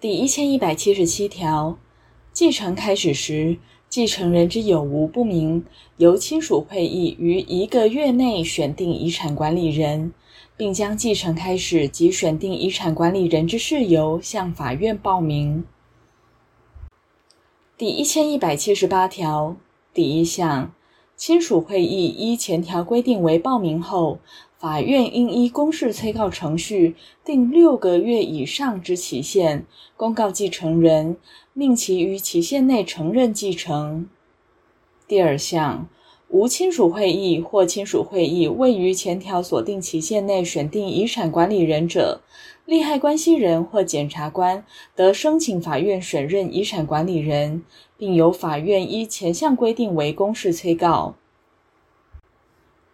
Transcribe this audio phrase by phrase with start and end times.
[0.00, 1.76] 第一千一百七十七条，
[2.32, 3.58] 继承开始时，
[3.88, 5.64] 继承人之有无不明，
[5.96, 10.12] 由亲属会议于一个月内选定遗产管理人，
[10.56, 15.64] 并将继承开始及选定遗产管理人之事由向法院报明。
[17.76, 19.56] 第一千一百七十八条
[19.92, 20.72] 第一项，
[21.18, 24.20] 亲属会议依前条规定为报名后，
[24.56, 26.94] 法院应依公示催告程序，
[27.24, 31.16] 定六个月以上之期限，公告继承人，
[31.52, 34.08] 命其于期限内承认继承。
[35.08, 35.88] 第二项，
[36.28, 42.20] 无亲属会议或亲属会议未于前条所定期限内选定遗产管理人者，
[42.68, 44.62] 利害关系人或检察官
[44.94, 47.62] 得申请法院选任遗产管理人，
[47.96, 51.14] 并由法院依前项规定为公示催告。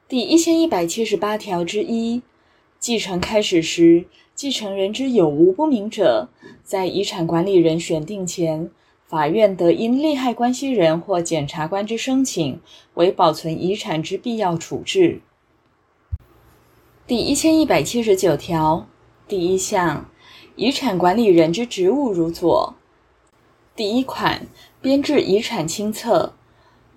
[0.06, 2.22] 第一千一百七十八条之一，
[2.78, 6.28] 继承开始时，继承人之有无不明者，
[6.62, 8.70] 在遗产管理人选定前，
[9.08, 12.60] 法院得因利害关系人或检察官之申请，
[12.94, 15.20] 为保存遗产之必要处置。
[17.08, 18.86] 第一千一百七十九条
[19.26, 20.10] 第一项，
[20.56, 22.74] 遗产管理人之职务如左：
[23.74, 24.46] 第一款，
[24.80, 26.34] 编制遗产清册；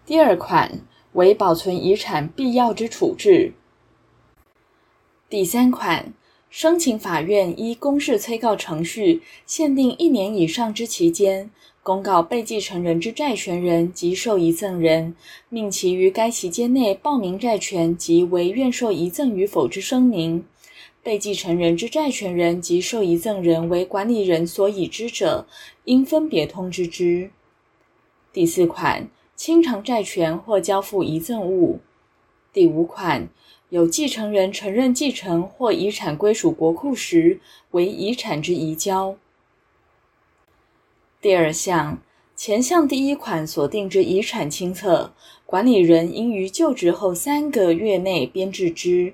[0.05, 0.81] 第二款。
[1.13, 3.53] 为保存遗产必要之处置。
[5.27, 6.13] 第三款，
[6.51, 11.49] 申请法院依公示催告程序，限定一年以上之期间，
[11.81, 15.15] 公告被继承人之债权人及受遗赠人，
[15.49, 20.45] 命其于该期间内报名债权及为愿受遗赠与否之声明。
[21.07, 25.47] 被继承人之债权人及受遗赠人为管理人所已知者，
[25.85, 27.31] 应分别通知之。
[28.33, 29.07] 第四款。
[29.33, 31.79] 清偿债权或交付遗赠物。
[32.51, 33.29] 第五款，
[33.69, 37.39] 有继承人承认继承或遗产归属国库时，
[37.71, 39.15] 为遗产之移交。
[41.21, 41.99] 第二项，
[42.35, 45.13] 前项第一款所定之遗产清册，
[45.45, 49.13] 管理人应于就职后三个月内编制之。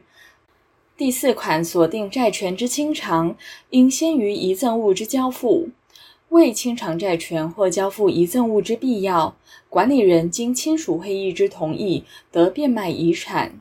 [0.95, 3.35] 第四款锁定债权之清偿，
[3.71, 5.69] 应先于遗赠物之交付。
[6.29, 9.35] 未清偿债权或交付遗赠物之必要，
[9.69, 13.59] 管理人经亲属会议之同意，得变卖遗产。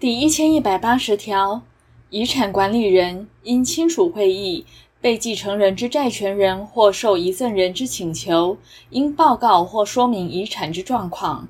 [0.00, 1.60] 第一千一百八十条，
[2.08, 4.64] 遗产管理人因亲属会议、
[5.02, 8.56] 被继承人之债权人或受遗赠人之请求，
[8.88, 11.48] 应报告或说明遗产之状况。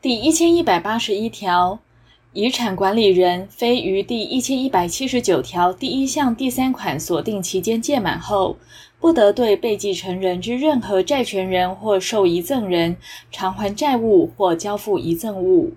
[0.00, 1.78] 第一千一百八十一条。
[2.32, 8.56] 遗产管理人非于第一千一百七十九条第一项第三款锁定期间届满后，
[8.98, 12.96] 不得对被继承人之任何债权人或受遗赠人
[13.30, 15.74] 偿还债务或交付遗赠物。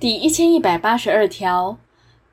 [0.00, 1.78] 第一千一百八十二条，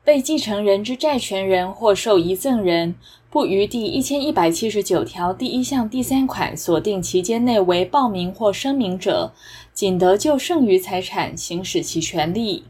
[0.04, 2.94] 被继承人之债权人或受遗赠人，
[3.30, 9.32] 不于第一千一百七十九条第一项第三款所定期间内为报名或声明者，
[9.72, 12.64] 仅得就剩余财产行使其权利。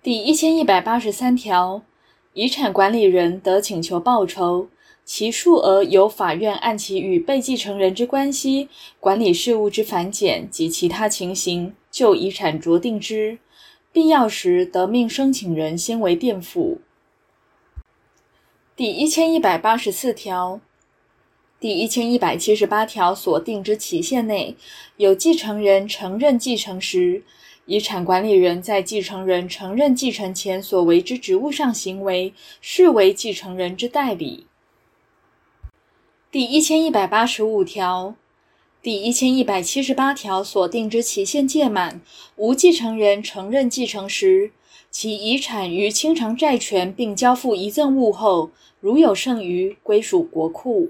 [0.00, 1.82] 第一千一百八十三条，
[2.32, 4.68] 遗产管理人得请求报酬，
[5.04, 8.68] 其数额由法院按其与被继承人之关系、
[9.00, 13.40] 管理事务之繁简及其他情形，就遗产酌定之。
[13.92, 16.80] 必要时，得命申请人先为垫付。
[18.76, 20.60] 第一千一百八十四条。
[21.58, 24.56] 第一千一百七十八条所定之期限内，
[24.96, 27.22] 有继承人承认继承时，
[27.66, 34.46] 遗产管理人在继承人承认继承前所为之职务上行为，视为继承人之代理。
[36.30, 38.14] 第一千一百八十五条、
[38.82, 42.00] 第一千一百七十八条所定之期限届满，
[42.36, 44.52] 无继承人承认继承时，
[44.90, 50.88] 其遗产于清偿债权并交付遗赠物后，如有剩余，归属国库。